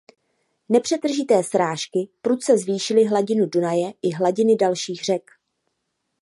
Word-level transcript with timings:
Nepřetržité 0.69 1.43
srážky 1.43 2.09
prudce 2.21 2.57
zvýšily 2.57 3.05
hladinu 3.07 3.45
Dunaje 3.51 3.93
i 4.01 4.13
hladiny 4.13 4.55
dalších 4.55 5.03
řek. 5.03 5.31